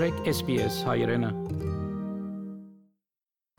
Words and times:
մտրեք 0.00 0.28
SPS 0.32 0.76
հայրենը։ 0.88 1.28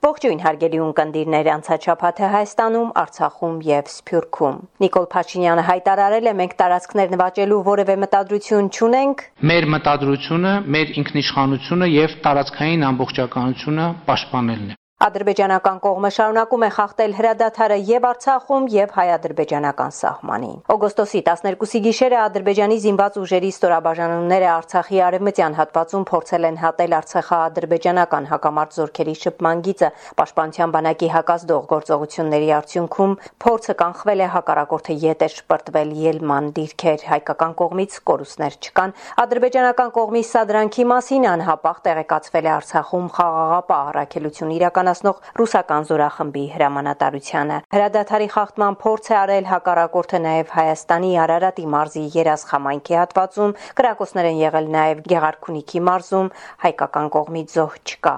Ողջույն 0.01 0.39
հարգելի 0.41 0.79
ունկնդիրներ 0.81 1.49
անցաչափաթը 1.55 2.29
Հայաստանում, 2.35 2.89
Արցախում 3.01 3.59
եւ 3.67 3.91
Սփյուռքում։ 3.93 4.57
Նիկոլ 4.81 5.07
Փաշինյանը 5.13 5.67
հայտարարել 5.69 6.31
է 6.31 6.35
մենք 6.41 6.57
տարածքներ 6.63 7.13
նվաճելու 7.13 7.61
որևէ 7.69 7.99
մտադրություն 8.07 8.73
չունենք։ 8.73 9.25
Մեր 9.53 9.71
մտադրությունը, 9.77 10.57
մեր 10.81 10.97
ինքնիշխանությունը 11.05 11.93
եւ 11.93 12.19
տարածքային 12.25 12.89
ամբողջականությունը 12.89 13.89
պաշտպանելն 14.09 14.69
է։ 14.73 14.80
Ադրբեջանական 15.01 15.79
կողմը 15.81 16.09
շարունակում 16.13 16.63
է 16.65 16.67
խախտել 16.75 17.13
հրադադարը 17.17 17.77
եւ 17.89 18.03
Արցախում 18.05 18.65
եւ 18.69 18.91
հայ-ադրբեջանական 18.97 19.93
սահմանին։ 19.97 20.59
Օգոստոսի 20.75 21.21
12-ի 21.25 21.79
գիշերը 21.87 22.19
Ադրբեջանի 22.21 22.77
զինված 22.83 23.17
ուժերի 23.21 23.49
ստորաբաժանումները 23.55 24.47
Արցախի 24.51 25.01
արևմտյան 25.07 25.57
հատվածում 25.57 26.05
փորձել 26.11 26.45
են 26.51 26.59
հատել 26.61 26.93
Արցախա-ադրբեջանական 26.99 28.29
հակամարտ 28.29 28.77
զորքերի 28.77 29.15
շփման 29.25 29.63
գիծը։ 29.65 29.89
Պաշտպանության 30.21 30.75
բանակի 30.77 31.09
հակազդող 31.17 31.65
գործողությունների 31.73 32.53
արդյունքում 32.61 33.17
փորձը 33.41 33.75
կանխվել 33.81 34.21
է 34.21 34.29
հակառակորդը 34.37 34.99
յետ 35.01 35.25
է 35.25 35.31
շպրտվել 35.41 35.89
ելման 36.05 36.53
դիրքեր 36.61 37.07
հայկական 37.09 37.57
կողմից 37.57 37.97
կորուստներ 38.11 38.59
չկան։ 38.61 38.95
Ադրբեջանական 39.25 39.91
կողմի 39.97 40.23
սադրանքի 40.29 40.87
մասին 40.93 41.27
անհապաղ 41.31 41.83
տեղեկացվել 41.89 42.45
է 42.45 42.55
Արցախում 42.61 43.11
խաղաղապահ 43.17 43.91
առաքելություն 43.91 44.55
իրական 44.61 44.90
իրականացնող 44.91 45.19
ռուսական 45.39 45.85
զորախմբի 45.87 46.43
հրամանատարությանը։ 46.51 47.57
Հրադադարի 47.71 48.27
խախտման 48.33 48.75
փորձ 48.81 49.05
է 49.11 49.15
արել 49.21 49.45
հակառակորդը 49.51 50.19
նաև 50.25 50.51
Հայաստանի 50.55 51.11
Արարատի 51.23 51.65
մարզի 51.71 52.03
Երազ 52.15 52.43
խամայնքի 52.51 52.97
հատվածում, 52.99 53.55
կրակոցներ 53.79 54.29
են 54.31 54.41
եղել 54.41 54.67
նաև 54.75 55.01
Գեղարքունիքի 55.11 55.83
մարզում, 55.87 56.31
հայկական 56.65 57.07
կողմից 57.15 57.55
զոհ 57.55 57.79
չկա։ 57.87 58.15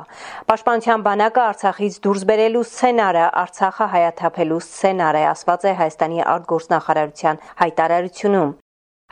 Պաշտպանության 0.49 1.05
բանակը 1.09 1.45
Արցախից 1.53 2.01
դուրս 2.07 2.27
բերելու 2.33 2.65
սցենարը, 2.73 3.25
Արցախը 3.43 3.87
հայաթափելու 3.93 4.61
սցենար 4.63 5.21
է, 5.21 5.23
ասված 5.33 5.69
է 5.69 5.77
Հայաստանի 5.83 6.27
արտգործնախարարության 6.33 7.41
հայտարարությունում։ 7.63 8.53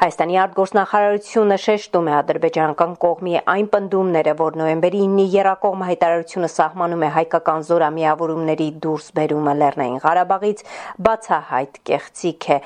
Հայաստանի 0.02 0.38
արտգործնախարարությունը 0.42 1.58
շեշտում 1.62 2.08
է 2.10 2.14
ադրբեջանական 2.20 2.96
կողմի 3.04 3.36
այն 3.54 3.68
պնդումները, 3.76 4.34
որ 4.40 4.58
նոյեմբերի 4.62 5.02
9-ի 5.04 5.26
երակողմ 5.36 5.84
հայտարարությունը 5.92 6.50
սահմանում 6.56 7.06
է 7.06 7.12
հայկական 7.20 7.68
զորամիավորումների 7.70 8.70
դուրս 8.88 9.14
բերումը 9.22 9.56
Լեռնային 9.62 10.04
Ղարաբաղից, 10.08 10.68
բացահայտ 11.06 11.82
կեղծիք 11.92 12.52
է։ 12.58 12.62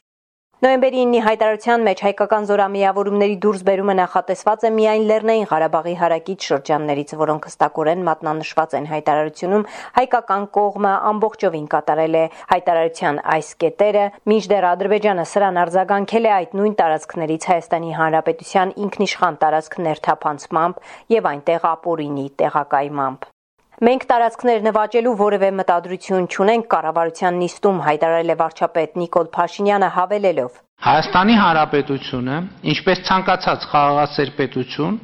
Նոյեմբերի 0.66 1.02
9-ի 1.05 1.19
հայտարարության 1.21 1.83
մեջ 1.85 1.99
հայկական 2.02 2.45
զորամիավորումների 2.49 3.35
դուրսբերումը 3.45 3.95
նախատեսված 3.99 4.63
է 4.66 4.72
միայն 4.77 5.03
Լեռնային 5.11 5.44
Ղարաբաղի 5.52 5.94
հարակից 5.99 6.47
շրջաններից, 6.49 7.13
որոնք 7.19 7.45
հստակորեն 7.49 8.02
մատնանշված 8.07 8.73
են 8.80 8.88
հայտարարությունում, 8.94 9.67
հայկական 9.99 10.47
կողմը 10.57 10.95
ամբողջովին 11.11 11.69
կատարել 11.75 12.17
է 12.17 12.23
հայտարարության 12.55 13.22
այս 13.35 13.53
կետերը, 13.61 14.07
մինչդեռ 14.33 14.69
Ադրբեջանը 14.72 15.27
սրան 15.35 15.61
արձագանքել 15.66 16.25
է 16.25 16.33
այդ 16.39 16.57
նույն 16.57 16.75
տարածքներից 16.81 17.47
Հայաստանի 17.53 17.95
Հանրապետության 18.02 18.75
ինքնիշխան 18.89 19.39
տարածք 19.45 19.79
ներթափանցմամբ 19.85 20.83
եւ 21.19 21.31
այնտեղ 21.35 21.72
ապօրինի 21.75 22.27
տեղակայմամբ։ 22.41 23.34
Մենք 23.83 24.03
տարածքներ 24.07 24.61
նվաճելու 24.63 25.13
որևէ 25.19 25.47
մտադրություն 25.51 26.27
չունենք 26.31 26.67
կառավարության 26.71 27.39
նիստում 27.41 27.79
հայտարարել 27.85 28.31
է 28.31 28.35
վարչապետ 28.41 28.93
Նիկոլ 29.01 29.27
Փաշինյանը 29.35 29.89
հավելելով. 29.95 30.53
Հայաստանի 30.85 31.35
Հանրապետությունը, 31.41 32.37
ինչպես 32.71 33.01
ցանկացած 33.09 33.65
խաղաղասեր 33.73 34.31
պետություն, 34.39 34.95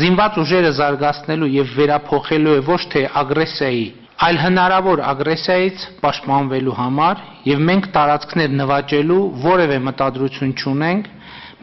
զինված 0.00 0.40
ուժերը 0.40 0.72
զարգացնելու 0.80 1.50
եւ 1.52 1.76
վերափոխելու 1.76 2.56
է 2.56 2.64
ոչ 2.70 2.80
թե 2.96 3.04
ագրեսիայի, 3.24 3.84
այլ 4.24 4.42
հնարավոր 4.46 5.04
ագրեսիայից 5.12 5.86
պաշտպանվելու 6.00 6.80
համար 6.80 7.22
եւ 7.52 7.64
մենք 7.68 7.92
տարածքներ 8.00 8.58
նվաճելու 8.64 9.22
որևէ 9.44 9.78
մտադրություն 9.92 10.58
չունենք 10.64 11.14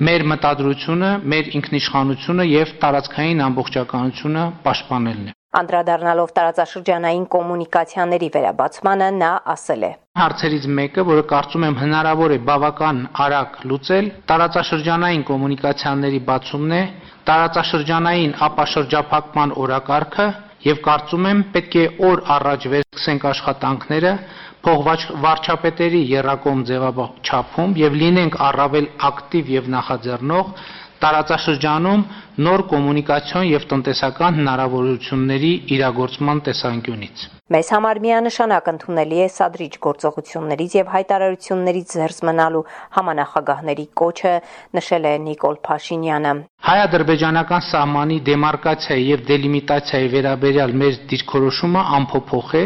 մեր 0.06 0.30
մտադրությունը, 0.30 1.12
մեր 1.26 1.54
ինքնիշխանությունը 1.58 2.50
եւ 2.54 2.80
տարածքային 2.86 3.46
ամբողջականությունը 3.50 4.50
պաշտպանելն 4.66 5.30
է։ 5.32 5.41
Անդրադառնալով 5.52 6.30
տարածաշրջանային 6.36 7.24
կոմունիկացիաների 7.34 8.28
վերաբացմանը 8.36 9.08
նա 9.18 9.32
ասել 9.54 9.82
է. 9.84 9.90
Հարցերից 10.22 10.68
մեկը, 10.78 11.04
որը 11.10 11.24
կարծում 11.32 11.66
եմ 11.68 11.76
հնարավոր 11.82 12.34
է 12.36 12.38
բավական 12.48 13.02
արագ 13.26 13.58
լուծել, 13.72 14.08
տարածաշրջանային 14.32 15.26
կոմունիկացիաների 15.32 16.22
բացումն 16.32 16.76
է, 16.78 16.82
տարածաշրջանային 17.32 18.34
ապաշրջափակման 18.48 19.56
օրակարգը 19.66 20.28
եւ 20.72 20.82
կարծում 20.88 21.28
եմ 21.32 21.44
պետք 21.52 21.76
է 21.82 21.86
օր 22.12 22.24
առաջ 22.38 22.68
վերսկսենք 22.72 23.28
աշխատանքները 23.32 24.12
փողվարչապետերի 24.62 26.02
երակոմ 26.12 26.60
ձևաչափում 26.70 27.72
եւ 27.82 27.96
լինենք 28.02 28.36
առավել 28.48 28.88
ակտիվ 29.10 29.52
եւ 29.58 29.70
նախաձեռնող 29.76 30.52
տարածաշրջանում 31.04 32.02
նոր 32.46 32.62
կոմունիկացիոն 32.72 33.46
եւ 33.52 33.68
տնտեսական 33.72 34.38
հնարավորությունների 34.40 35.52
իրագործման 35.76 36.42
տեսանկյունից։ 36.48 37.24
Մեզ 37.52 37.70
համար 37.76 37.98
միանշանակ 38.06 38.68
ընդունելի 38.72 39.18
է 39.22 39.28
սադրիչ 39.36 39.74
գործողություններից 39.86 40.76
եւ 40.78 40.92
հայտարարություններից 40.96 41.96
զերծ 41.98 42.20
մնալու 42.30 42.62
համանախագահների 42.98 43.86
կոչը, 44.02 44.36
նշել 44.78 45.08
է 45.12 45.14
Նիկոլ 45.26 45.58
Փաշինյանը։ 45.68 46.32
Հայ-ադրբեջանական 46.70 47.66
սահմանի 47.72 48.18
դեմարկացիայի 48.30 49.10
եւ 49.12 49.26
դելիմիտացիայի 49.32 50.12
վերաբերյալ 50.16 50.76
մեր 50.84 51.02
դիրքորոշումը 51.12 51.84
անփոփոխ 52.00 52.56
է 52.62 52.64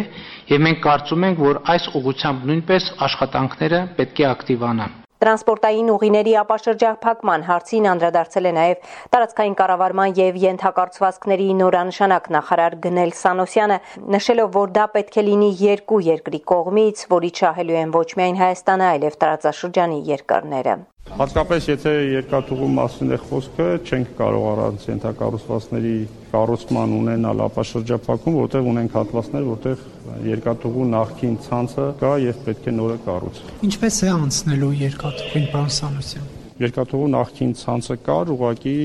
եւ 0.51 0.61
մենք 0.67 0.83
կարծում 0.85 1.25
ենք, 1.31 1.41
որ 1.49 1.61
այս 1.73 1.89
ուղղությամբ 2.01 2.45
նույնպես 2.51 2.91
աշխատանքները 3.09 3.81
պետք 3.97 4.21
է 4.21 4.29
ակտիվանան։ 4.35 5.01
Տրանսպորտային 5.23 5.91
ուղիների 5.93 6.33
ապաշրջափակման 6.41 7.45
հարցին 7.49 7.85
անդրադարձել 7.91 8.49
է 8.49 8.51
նաև 8.57 8.89
տարածքային 9.15 9.55
կառավարման 9.61 10.15
եւ 10.19 10.39
յենթակառուցվածքների 10.45 11.47
նորանշանակ 11.61 12.27
նախարար 12.35 12.75
Գնել 12.87 13.15
Սանոսյանը, 13.21 13.77
նշելով, 14.17 14.49
որ 14.59 14.73
դա 14.79 14.89
պետք 14.97 15.21
է 15.21 15.27
լինի 15.29 15.53
երկու 15.61 16.01
երկրի 16.09 16.41
կողմից, 16.55 17.05
որի 17.15 17.31
շահելու 17.39 17.79
են 17.85 17.95
ոչ 17.95 18.09
միայն 18.19 18.43
Հայաստանը, 18.43 18.91
այլև 18.97 19.17
տարածաշրջանի 19.23 20.03
երկրները։ 20.11 20.75
Հատկապես 21.05 21.67
եթե 21.69 21.91
երկաթուղու 22.15 22.67
մասին 22.75 23.13
է 23.13 23.17
խոսքը, 23.21 23.65
չենք 23.85 24.07
կարող 24.17 24.45
առանց 24.51 24.85
ենթակառուցվածքների 24.89 25.91
կառուցման 26.31 26.95
ունենալ 26.97 27.43
ապաշրջափակում, 27.45 28.37
որտեղ 28.41 28.69
ունենք 28.71 28.97
հատվածներ, 28.97 29.45
որտեղ 29.51 29.83
երկաթուղու 30.31 30.87
նախքին 30.95 31.37
ցանցը 31.45 31.85
կա 32.01 32.11
եւ 32.25 32.41
պետք 32.49 32.65
է 32.65 32.73
նորը 32.79 32.97
կառուցել։ 33.05 33.53
Ինչպես 33.69 33.99
է 34.01 34.11
անցնելու 34.15 34.71
երկաթուղին, 34.81 35.47
պարոն 35.53 35.73
Սանոսյան։ 35.77 36.27
Երկաթուղու 36.65 37.11
նախքին 37.15 37.55
ցանցը 37.61 37.99
կար, 38.09 38.33
ուղղակի 38.35 38.77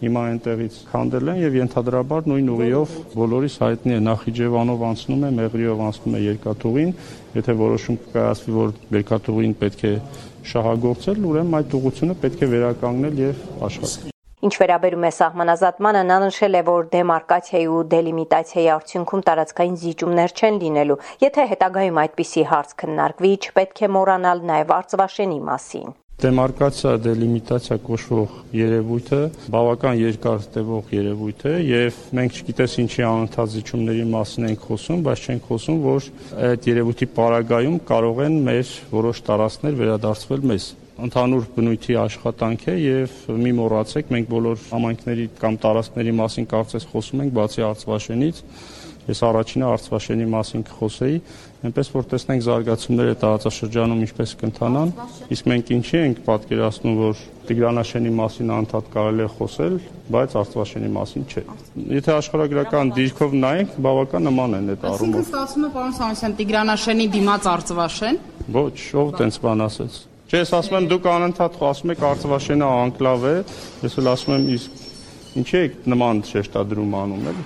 հիմա 0.00 0.20
այնտեղից 0.30 0.76
քանդել 0.90 1.30
են 1.30 1.40
եւ 1.40 1.56
ենթադրաբար 1.60 2.28
նույն 2.30 2.50
ուղիով 2.54 2.94
բոլորիս 3.14 3.56
հայտնի 3.64 3.96
է 3.96 4.02
Նախիջևանով 4.08 4.84
անցնում 4.90 5.26
է, 5.28 5.32
Մեղրիով 5.40 5.82
անցնում 5.86 6.16
է 6.16 6.22
երկաթուղին, 6.26 6.94
եթե 7.40 7.56
որոշում 7.60 7.98
կայացվի, 8.14 8.54
որ 8.60 8.72
երկաթուղին 9.00 9.58
պետք 9.64 9.84
է 9.90 9.96
շահագործել, 10.50 11.26
ուրեմն 11.30 11.58
այդ 11.60 11.76
ուղությունը 11.80 12.16
պետք 12.24 12.40
է 12.40 12.50
վերականգնել 12.54 13.20
եւ 13.28 13.44
աշխատել։ 13.68 14.16
Ինչ 14.40 14.54
վերաբերում 14.56 15.02
է 15.04 15.08
սահմանազատմանը, 15.12 16.02
նա 16.08 16.14
նշել 16.22 16.54
է, 16.56 16.60
որ 16.64 16.86
դեմարկացիայի 16.94 17.66
ու 17.76 17.80
դելիմիտացիայի 17.92 18.70
արդյունքում 18.74 19.24
տարածքային 19.26 19.76
զիջումներ 19.82 20.32
չեն 20.40 20.60
լինելու։ 20.64 20.96
Եթե 21.28 21.44
հետագայում 21.50 22.00
այդպիսի 22.04 22.44
հարց 22.54 22.72
քննարկվի, 22.80 23.32
չպետք 23.44 23.84
է 23.84 23.90
մոռանալ 24.00 24.40
նաև 24.48 24.72
արծվաշենի 24.80 25.40
մասին։ 25.50 25.92
Դեմարկացիա, 26.20 26.90
դելիմիտացիա 27.00 27.76
կոչվող 27.80 28.32
երևույթը 28.52 29.20
բավական 29.54 29.94
երկար 29.96 30.42
տևող 30.52 30.90
երևույթ 30.92 31.44
է 31.48 31.52
եւ 31.64 32.00
մենք 32.18 32.34
չգիտես 32.40 32.74
ինչի 32.82 33.06
անընդհատ 33.08 33.52
զիջումների 33.54 34.04
մասին 34.10 34.48
ենք 34.50 34.66
խոսում, 34.68 35.00
բայց 35.06 35.24
չենք 35.24 35.48
խոսում, 35.48 35.78
որ 35.86 36.10
այդ 36.50 36.68
երևույթի 36.70 37.08
պարագայում 37.16 37.78
կարող 37.88 38.20
են 38.26 38.36
մեր 38.50 38.74
որոշ 38.92 39.22
տարածքներ 39.30 39.80
վերադարձվել 39.80 40.44
մեզ 40.52 40.68
ընդհանուր 41.00 41.48
բնույթի 41.56 41.96
աշխատանք 42.04 42.68
է 42.68 42.76
եւ 42.84 43.16
մի 43.40 43.52
մոռացեք 43.56 44.12
մենք 44.12 44.30
բոլոր 44.34 44.64
համայնքների 44.68 45.26
կամ 45.40 45.56
տարածքների 45.64 46.12
մասին 46.20 46.48
կարծես 46.50 46.86
խոսում 46.90 47.24
ենք 47.24 47.36
բացի 47.40 47.64
արծվաշենից 47.70 48.42
Ես 49.08 49.20
առաջինը 49.26 49.68
Արցվաշենի 49.70 50.26
մասին 50.30 50.62
կխոսեի, 50.68 51.14
այնպես 51.66 51.88
որ 51.94 52.04
տեսնենք 52.10 52.42
զարգացումները 52.46 53.14
տարածաշրջանում 53.20 54.02
ինչպես 54.04 54.34
կընթանան, 54.40 54.92
իսկ 55.34 55.48
մենք 55.50 55.72
ինչի 55.76 55.96
ենք 56.00 56.20
պատկերացնում, 56.28 56.98
որ 57.00 57.22
Տիգրանաշենի 57.50 58.12
մասին 58.20 58.52
անդադ 58.54 58.90
կարելի 58.94 59.24
է 59.24 59.30
խոսել, 59.40 59.78
բայց 60.14 60.36
Արցվաշենի 60.40 60.90
մասին 60.94 61.24
չէ։ 61.30 61.42
Եթե 61.96 62.12
աշխարհագրական 62.20 62.92
դիրքով 63.00 63.34
նայենք, 63.40 63.72
բավական 63.88 64.28
նման 64.30 64.54
են 64.60 64.70
այդ 64.70 64.86
առումով։ 64.90 65.18
Այսինքն 65.20 65.26
ստացվում 65.30 65.66
է 65.66 65.72
պարոն 65.74 65.96
Սանոսյան 65.98 66.36
Տիգրանաշենի 66.40 67.08
դիմաց 67.16 67.48
Արցվաշեն։ 67.50 68.20
Ոչ, 68.60 68.76
ով 69.00 69.10
տենց 69.20 69.40
բան 69.40 69.64
ասեց։ 69.66 69.98
Չէ, 70.30 70.40
ես 70.44 70.52
ասում 70.60 70.76
եմ 70.78 70.86
դուք 70.90 71.08
անընդհատ 71.10 71.58
ասում 71.70 71.92
եք 71.96 72.04
Արցվաշենը 72.10 72.68
անկլավ 72.70 73.24
է, 73.26 73.36
ես 73.82 73.98
էլ 73.98 74.10
ասում 74.14 74.36
եմ 74.36 74.46
իսկ 74.54 74.86
Ինչի՞ 75.38 75.58
է 75.62 75.66
նման 75.86 76.24
շեշտադրում 76.26 76.94
անում 77.04 77.26
էլի։ 77.30 77.42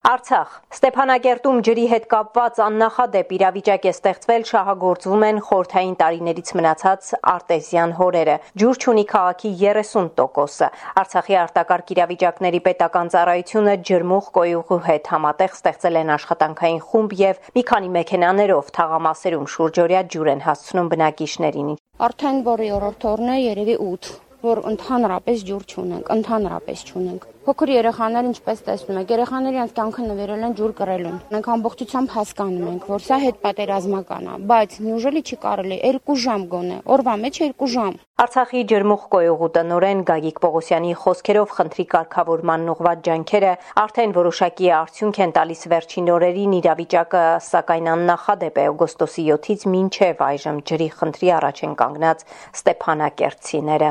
Արցախ. 0.00 0.52
Ստեփանագերտում 0.72 1.58
ջրի 1.66 1.82
հետ 1.90 2.04
կապված 2.08 2.60
աննախադեպ 2.66 3.32
իրավիճակ 3.36 3.82
է 3.84 3.90
ստեղծվել 3.92 4.44
շահագործվում 4.50 5.24
են 5.26 5.40
խորթային 5.48 5.96
տարիներից 6.00 6.52
մնացած 6.56 7.10
արտեզյան 7.32 7.92
հորերը 7.98 8.36
ջուր 8.62 8.80
չունի 8.80 9.04
քաղաքի 9.10 9.50
30%-ը 9.64 10.70
Արցախի 11.02 11.36
արտակարգ 11.42 11.92
իրավիճակների 11.96 12.62
պետական 12.70 13.12
ծառայությունը 13.16 13.76
ջրմուղ 13.90 14.32
կոյուղու 14.40 14.80
հետ 14.88 15.12
համատեղ 15.12 15.60
ստեղծել 15.60 16.00
են 16.00 16.14
աշխատանքային 16.16 16.82
խումբ 16.88 17.14
եւ 17.20 17.44
մի 17.60 17.66
քանի 17.74 17.92
մեքենաներով 18.00 18.72
թաղամասերում 18.80 19.46
շուրջօրյա 19.58 20.02
ջուր 20.16 20.32
են 20.32 20.42
հասցնում 20.48 20.90
բնակիչներին 20.96 21.70
Արդեն 22.08 22.42
որի 22.48 22.72
օրորդ 22.80 23.08
օրն 23.12 23.32
է 23.36 23.38
երևի 23.44 23.78
8 23.92 24.12
որ 24.40 24.60
ընդհանրապես 24.70 25.42
ջուր 25.48 25.64
չունենք, 25.68 26.06
ընդհանրապես 26.14 26.84
չունենք։ 26.88 27.24
Փոքր 27.50 27.70
երեխաներ 27.72 28.26
ինչպես 28.28 28.60
տեսնում 28.66 28.98
եք, 29.00 29.08
երեխաները 29.10 29.56
իրենց 29.56 29.72
կյանքը 29.74 30.02
նվիրել 30.06 30.42
են 30.46 30.52
ջուր 30.60 30.74
կռելուն։ 30.80 31.16
Մենք 31.34 31.48
ամբողջությամբ 31.54 32.12
հասկանում 32.14 32.68
ենք, 32.70 32.84
որ 32.92 33.02
սա 33.06 33.16
հետ 33.24 33.40
պատերազմական 33.46 34.28
է, 34.30 34.36
բայց 34.52 34.76
նյուժելի 34.86 35.22
չի 35.26 35.38
կարելի 35.46 35.78
2 35.90 36.16
ժամ 36.26 36.44
գոնե, 36.54 36.78
օրվա 36.94 37.14
մեջ 37.26 37.40
2 37.42 37.70
ժամ։ 37.74 37.98
Արցախի 38.20 38.60
ջերմուխ 38.68 39.04
կոյուղու 39.14 39.46
տնորեն 39.54 40.00
Գագիկ 40.08 40.40
Պողոսյանի 40.44 40.90
խոսքերով 41.02 41.52
խնդրի 41.56 41.84
կարգավորման 41.94 42.66
ուղված 42.72 43.00
ջանքերը 43.06 43.52
արդեն 43.80 44.12
որոշակի 44.18 44.68
արդյունք 44.78 45.20
են 45.24 45.32
տալիս 45.38 45.62
վերջին 45.72 46.10
օրերին 46.16 46.56
իրավիճակը, 46.58 47.22
սակայն 47.48 47.88
աննախադեպ 47.94 48.60
է 48.60 48.66
օգոստոսի 48.74 49.24
7-ից 49.30 49.66
մինչև 49.72 50.22
այժմ 50.28 50.60
ջրի 50.68 50.90
խնդրի 51.00 51.32
առաջ 51.40 51.64
են 51.64 51.74
կանգնած 51.80 52.24
Ստեփանակերտցիները։ 52.60 53.90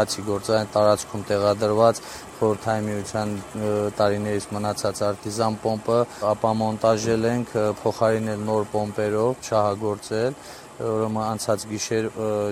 Հացի 0.00 0.24
գործային 0.32 0.72
տարածքում 0.72 1.26
տեղադրված 1.36 2.04
խորհրդային 2.36 2.86
միության 2.90 3.30
տարիներից 3.96 4.46
մնացած 4.56 5.02
արտիզան 5.12 5.56
պոմպը 5.64 6.00
ապա 6.32 6.50
մոնտաժել 6.64 7.28
ենք, 7.36 7.56
փոխարինել 7.84 8.46
նոր 8.46 8.70
պոմպերով, 8.72 9.42
շահագործել 9.50 10.40
ուրեմն 10.76 11.24
անցած 11.26 11.66
գիշեր 11.72 12.08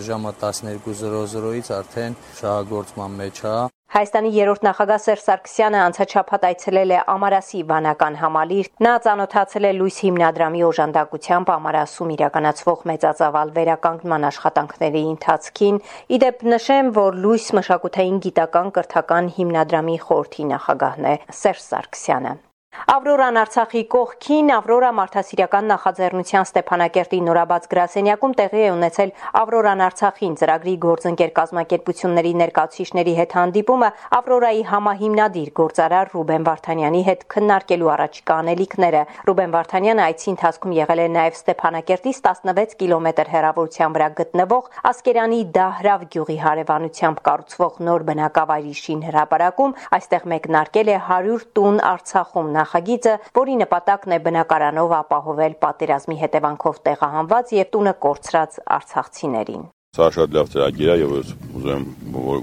ժամը 0.09 0.35
12:00-ից 0.43 1.73
արդեն 1.79 2.21
շահագործման 2.41 3.17
մեջ 3.23 3.41
է 3.53 3.57
Հայաստանի 3.95 4.31
երրորդ 4.35 4.65
նախագահ 4.67 5.01
Սերժ 5.03 5.21
Սարգսյանը 5.23 5.79
անցաչափած 5.81 6.45
այցելել 6.49 6.93
է 6.95 6.97
Ամարասի 7.13 7.61
վանական 7.69 8.17
համալիր։ 8.19 8.71
Նա 8.83 8.95
ծանոթացել 9.05 9.69
է 9.69 9.71
Լույս 9.77 9.99
հիմնադրամի 10.07 10.65
օժանդակությամբ 10.69 11.53
Ամարասում 11.55 12.11
իրականացվող 12.15 12.83
մեծածավալ 12.91 13.53
վերականգնման 13.59 14.27
աշխատանքների 14.31 15.03
ընթացքին։ 15.13 15.79
Իդեպ 16.19 16.43
նշեմ, 16.55 16.91
որ 16.99 17.21
Լույս 17.27 17.47
մշակութային 17.61 18.19
գիտական 18.27 18.75
կրթական 18.81 19.31
հիմնադրամի 19.39 19.97
խորհրդի 20.09 20.49
նախագահն 20.51 21.09
է 21.13 21.15
Սերժ 21.45 21.63
Սարգսյանը։ 21.69 22.35
Ավրորան 22.75 23.39
Արցախի 23.41 23.81
կողքին 23.93 24.51
Ավրորա 24.55 24.89
մարդասիրական 24.99 25.69
նախաձեռնության 25.71 26.47
Ստեփանակերտի 26.49 27.19
նորաբաց 27.27 27.69
գրասենյակում 27.75 28.35
տեղի 28.41 28.63
է 28.65 28.71
ունեցել 28.75 29.13
Ավրորան 29.41 29.83
Արցախին 29.87 30.35
ծրագրի 30.41 30.75
գործընկեր 30.85 31.33
կազմակերպությունների 31.39 32.33
ներկայացուցիչների 32.41 33.15
հետ 33.19 33.37
հանդիպումը 33.39 33.91
Ավրորայի 34.19 34.63
համահիմնադիր 34.75 35.51
գործարար 35.61 36.11
Ռուբեն 36.15 36.47
Վարդանյանի 36.51 37.03
հետ 37.09 37.25
քննարկելու 37.35 37.93
առաջիկա 37.95 38.39
անելիքները։ 38.45 39.03
Ռուբեն 39.31 39.55
Վարդանյանը 39.55 40.05
այցի 40.05 40.29
ընթացքում 40.35 40.77
եղել 40.83 41.05
է 41.05 41.09
նաև 41.15 41.39
Ստեփանակերտից 41.41 42.21
16 42.29 42.77
կիլոմետր 42.85 43.33
հեռավորության 43.35 43.95
վրա 43.95 44.09
գտնվող 44.19 44.71
Ասկերանի 44.93 45.41
Դահրավ 45.55 46.07
գյուղի 46.15 46.39
հարևանությամբ 46.45 47.25
կառուցվող 47.31 47.81
նոր 47.89 48.07
բնակավայրի 48.11 48.75
շին 48.85 49.05
հրապարակում, 49.09 49.77
այստեղ 49.99 50.29
մեկնարկել 50.35 50.93
է 50.95 50.99
100 51.15 51.49
տուն 51.55 51.83
Արցախում 51.95 52.53
նախագիծը, 52.65 53.15
որի 53.37 53.55
նպատակն 53.61 54.15
է 54.17 54.19
բնակարանով 54.25 54.93
ապահովել 55.05 55.55
պատերազմի 55.65 56.17
հետևանքով 56.25 56.79
տեղահանված 56.89 57.53
եւ 57.61 57.71
տունը 57.75 57.95
կորցրած 58.05 58.59
արցախցիներին։ 58.79 59.65
Սա 59.95 60.09
շատ 60.15 60.33
լավ 60.35 60.49
ծրագիր 60.51 60.91
է 60.91 60.95
եւ 60.99 61.13
ուզում 61.15 61.69
եմ 61.75 61.85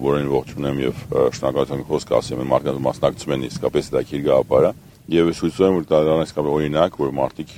որին 0.06 0.30
ողջունեմ 0.32 0.78
եւ 0.82 1.02
շնորհակալություն 1.36 1.84
խոսք 1.90 2.14
ասեմ 2.22 2.44
մարդկանց 2.52 2.80
մասնակցում 2.86 3.34
են 3.36 3.44
իսկապես 3.50 3.90
դա 3.92 4.04
քիր 4.12 4.22
գաղափարը 4.28 4.72
եւ 5.12 5.32
ես 5.32 5.42
հույս 5.44 5.60
ունեմ 5.60 5.76
որ 5.82 5.88
դա 5.92 6.16
իսկապես 6.24 6.56
օրինակ 6.56 6.96
որ 7.02 7.12
մարդիկ 7.18 7.52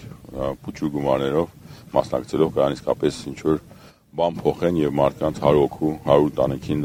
փուչու 0.63 0.91
գումարներով 0.95 1.53
մասնակցելով 1.93 2.53
կան 2.57 2.77
իսկապես 2.79 3.19
ինչ 3.29 3.39
որ 3.43 3.61
բան 4.17 4.39
փոխեն 4.41 4.79
եւ 4.81 4.97
մարդկանց 4.97 5.41
100 5.43 5.61
հոգու 5.61 5.93
100 6.09 6.33
տանիքին 6.39 6.83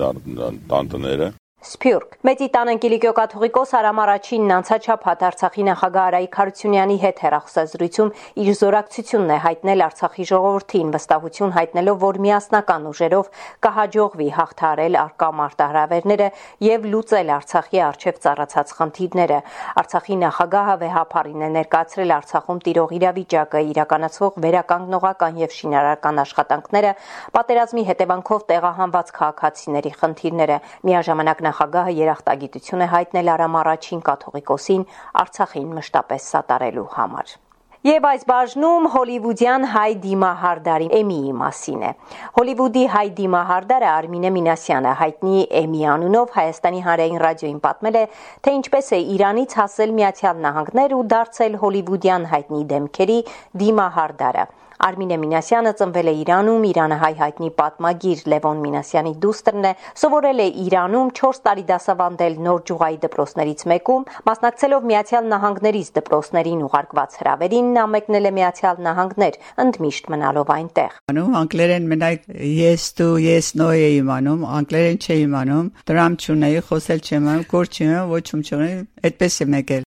տան 0.69 0.93
տները 0.93 1.33
Սփյուռք. 1.59 2.13
Մեծի 2.23 2.47
տան 2.55 2.69
Կիլիկիո 2.79 3.11
կաթողիկոս 3.19 3.73
Արամ 3.75 3.99
առաջինն 3.99 4.53
անցաչափ 4.55 5.07
Արցախի 5.11 5.65
նախագահ 5.67 6.05
Արայիկ 6.09 6.37
Խարությունյանի 6.39 6.99
հետ 7.03 7.23
հերախոսազրույցում 7.25 8.13
իր 8.39 8.51
զորակցությունն 8.59 9.33
է 9.35 9.39
հայտնել 9.43 9.83
Արցախի 9.89 10.27
ժողովրդին, 10.31 10.93
վստահություն 10.95 11.55
հայտնելով, 11.59 11.99
որ 11.99 12.19
միասնական 12.29 12.87
ուժերով 12.93 13.31
կհաջողվի 13.67 14.29
հաղթարել 14.39 14.99
արկա 15.03 15.29
մարտահրավերները 15.39 16.29
եւ 16.69 16.87
լուծել 16.95 17.33
Արցախի 17.39 17.83
արչեւ 17.89 18.23
ծառացած 18.23 18.73
խնդիրները։ 18.79 19.39
Արցախի 19.83 20.15
նախագահը 20.23 20.79
վեհապարին 20.79 21.43
է 21.43 21.51
ներկայացրել 21.59 22.15
Արցախում 22.23 22.63
տիրող 22.69 22.97
իրավիճակը, 23.03 23.65
իրականացվող 23.75 24.41
վերականգնողական 24.47 25.43
եւ 25.43 25.59
շինարարական 25.59 26.23
աշխատանքները, 26.23 26.95
պատերազմի 27.35 27.83
հետևանքով 27.89 28.49
տեղահանված 28.55 29.13
քաղաքացիների 29.19 29.93
խնդիրները։ 29.99 30.59
Միաժամանակ 30.89 31.47
նախագահը 31.49 31.99
երախտագիտություն 32.05 32.87
է 32.87 32.93
հայտնել 32.95 33.35
Արամ 33.35 33.61
առաջին 33.65 34.07
կաթողիկոսին 34.13 34.89
Արցախին 35.25 35.77
մշտապես 35.81 36.33
սատարելու 36.37 36.89
համար։ 36.95 37.39
Եվ 37.87 38.07
այս 38.09 38.25
բաժնում 38.27 38.87
հոլիվուդյան 38.91 39.65
հայ 39.71 39.91
դիմահարդարի 40.03 40.89
Էմիի 40.99 41.35
մասին 41.39 41.85
է։ 41.87 41.93
Հոլիվուդի 42.39 42.83
հայ 42.95 43.05
դիմահարդարը 43.21 43.89
Արմինե 43.93 44.33
Մինասյանը 44.35 44.95
հայտնի 44.99 45.45
Էմի 45.61 45.85
անունով 45.95 46.35
Հայաստանի 46.39 46.83
հանրային 46.89 47.23
ռադիոին 47.23 47.61
պատմել 47.69 47.99
է, 48.03 48.05
թե 48.43 48.57
ինչպես 48.59 48.91
է 48.99 49.01
Իրանից 49.15 49.55
հասել 49.63 49.95
Միացյալ 50.03 50.43
Նահանգներ 50.49 50.97
ու 50.99 51.05
դարձել 51.15 51.61
հոլիվուդյան 51.63 52.27
հայտնի 52.35 52.65
դեմքերի 52.75 53.21
դիմահարդարը։ 53.63 54.45
Արմինե 54.79 55.17
Մինասյանը 55.19 55.71
ծնվել 55.79 56.09
է 56.09 56.13
Իրանում, 56.23 56.65
Իրանը 56.69 56.97
հայ 57.03 57.11
հայտնի 57.19 57.49
պատմագիր 57.59 58.21
Լևոն 58.31 58.61
Մինասյանի 58.63 59.13
դուստրն 59.25 59.65
է, 59.67 59.73
սովորել 59.99 60.43
է 60.45 60.47
Իրանում 60.65 61.09
4 61.19 61.41
տարի 61.49 61.65
դասավանդել 61.71 62.37
Նոր 62.47 62.61
Ջուղայի 62.71 62.99
դպրոցներից 63.05 63.65
մեկում, 63.73 64.07
մասնակցելով 64.29 64.87
Միացյալ 64.91 65.27
Նահանգներից 65.35 65.91
դպրոցներին 65.99 66.63
ուղարկված 66.69 67.19
հրավերին 67.19 67.73
նա 67.75 67.87
մեկնել 67.99 68.29
է 68.29 68.33
Միացյալ 68.39 68.83
Նահանգներ, 68.87 69.41
ընդմիշտ 69.67 70.13
մնալով 70.15 70.53
այնտեղ։ 70.59 70.97
Անում 71.11 71.37
անգլերեն 71.43 71.91
մենակ 71.91 72.31
ես 72.59 72.87
դու 73.03 73.11
ես 73.27 73.51
նո 73.59 73.69
էի 73.79 73.91
իմանում, 73.99 74.47
անգլերեն 74.59 75.03
չէի 75.03 75.21
իմանում, 75.27 75.67
դրամ 75.91 76.19
չունեի, 76.23 76.63
խոսել 76.69 77.05
չեմ 77.09 77.29
կոր 77.49 77.69
չեմ, 77.75 77.99
ոչ 78.15 78.25
ում 78.39 78.43
չունեի, 78.47 78.79
այդպես 79.05 79.39
է 79.39 79.47
եկել։ 79.59 79.87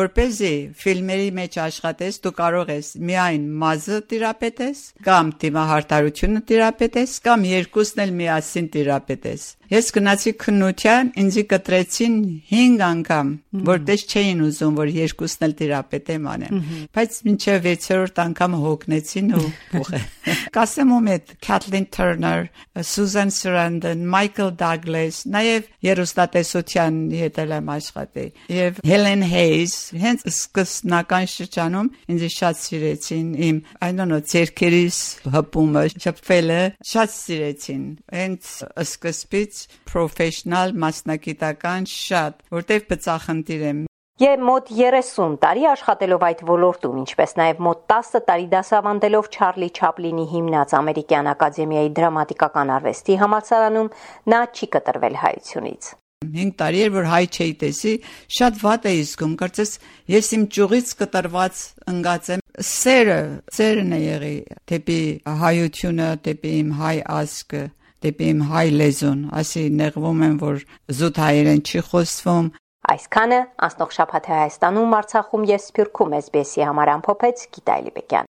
Որպեսզի 0.00 0.52
ֆիլմերի 0.80 1.30
մեջ 1.38 1.58
աշխատես, 1.64 2.20
դու 2.24 2.34
կարող 2.40 2.72
ես 2.74 2.90
միայն 3.10 3.46
մազը 3.62 4.00
տիրապետես, 4.10 4.82
կամ 5.06 5.32
դիմահարտարությունը 5.44 6.44
տիրապետես, 6.50 7.16
կամ 7.30 7.48
երկուսն 7.50 8.04
էլ 8.06 8.14
միասին 8.20 8.70
տիրապետես։ 8.76 9.48
Ես 9.70 9.92
գնացի 9.94 10.32
քննության, 10.42 11.10
ինձի 11.22 11.42
կտրեցին 11.50 12.14
5 12.50 12.80
անգամ, 12.86 13.28
որտեղ 13.68 14.02
չէին 14.10 14.40
ուզում, 14.48 14.78
որ 14.80 14.88
երկուսն 14.96 15.46
էլ 15.46 15.54
տիրապետեմ 15.60 16.24
անեմ։ 16.32 16.56
Բայց 16.96 17.18
մինչև 17.28 17.68
6-րդ 17.70 18.18
անգամ 18.24 18.56
հոգնեցին 18.64 19.28
ու 19.38 19.50
փոխե։ 19.70 20.00
Կասեմ 20.56 20.94
ում 20.96 21.10
հետ 21.10 21.30
Kathleen 21.46 21.86
Turner, 21.94 22.50
Susan 22.82 23.30
Sarandon, 23.30 24.02
Michael 24.10 24.50
Douglas, 24.58 25.22
նաև 25.30 25.70
երոստատեսության 25.86 26.98
հետ 27.20 27.40
եմ 27.46 27.70
աշխատել։ 27.76 28.28
Եվ 28.56 28.82
Helen 28.90 29.24
Hayes, 29.30 29.76
հենց 30.02 30.26
սկսնական 30.34 31.30
շրջանում 31.30 31.92
ինձ 32.10 32.26
շատ 32.34 32.60
սիրեցին 32.64 33.30
իմ, 33.50 33.62
I 33.86 33.94
don't 33.94 34.10
know, 34.10 34.20
ցերկերիս 34.34 35.00
հպումը, 35.30 35.86
շփվելը 35.94 36.60
շատ 36.90 37.16
սիրեցին։ 37.20 37.86
Հենց 38.18 38.52
սկզբից 38.90 39.59
professional 39.90 40.74
մասնագիտական 40.86 41.86
շատ, 41.90 42.42
որտեղ 42.56 42.90
բծախնդիր 42.90 43.64
եմ 43.70 43.86
Եվ 44.20 44.42
մոտ 44.44 44.66
30 44.76 45.36
տարի 45.40 45.62
աշխատելով 45.70 46.24
այդ 46.26 46.40
ոլորտում, 46.44 46.96
ինչպես 47.00 47.30
նաև 47.40 47.62
մոտ 47.64 47.78
10 47.92 48.24
տարի 48.26 48.44
դասավանդելով 48.52 49.28
Չարլի 49.32 49.68
Չապլինի 49.80 50.26
հիմնած 50.34 50.74
Ամերիկյան 50.76 51.30
ակադեմիայի 51.32 51.92
դրամատիկական 51.96 52.74
արվեստի 52.74 53.16
համալսարանում, 53.22 53.88
նա 54.34 54.42
չի 54.52 54.68
կտրվել 54.76 55.16
հայությունից։ 55.24 55.90
5 56.20 56.52
տարի 56.60 56.80
էր 56.84 56.92
որ 56.98 57.06
հայ 57.08 57.22
չէի 57.32 57.52
տեսի, 57.64 57.92
շատ 58.36 58.60
վատ 58.60 58.88
էի 58.90 59.02
զգում, 59.08 59.34
կարծես 59.40 59.70
ես 60.12 60.26
իմ 60.36 60.42
ճյուղից 60.52 60.90
կտրված 61.00 61.62
ընկած 61.94 62.28
եմ։ 62.36 62.42
Սերը, 62.70 63.20
սերն 63.56 63.94
է 63.96 64.00
եղի 64.04 64.36
դեպի 64.68 65.02
հայությունը, 65.40 66.08
դեպի 66.28 66.52
իմ 66.60 66.74
հայ 66.76 66.96
ազգը 67.16 67.64
դեպի 68.04 68.26
իմ 68.32 68.40
հայ 68.50 68.66
լեզուն, 68.80 69.20
ասի 69.40 69.62
նեղվում 69.80 70.24
եմ, 70.30 70.36
որ 70.40 70.64
զուտ 71.00 71.22
հայերեն 71.24 71.62
չի 71.66 71.84
խոսվում, 71.90 72.50
Այսքանը 72.90 73.38
անցնող 73.66 73.90
շաբաթ 73.94 74.28
Հայաստանում, 74.32 74.94
Արցախում 74.98 75.44
եւ 75.50 75.60
Սփյուռքում 75.66 76.14
SBS-ի 76.20 76.64
համար 76.64 76.92
ամփոփեց 76.94 77.44
Գիտալի 77.56 77.92
Բեկյան։ 77.98 78.32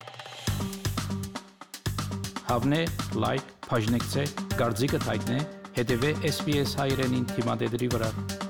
Հավնե, 2.48 2.82
լայք, 3.28 3.54
բաժնեկցե, 3.68 4.28
դարձիկը 4.56 5.04
թայտնե, 5.06 5.40
հետեւե 5.78 6.18
SBS 6.34 6.78
հայրենին 6.80 7.32
թիմադեդի 7.36 7.96
վրա։ 7.98 8.47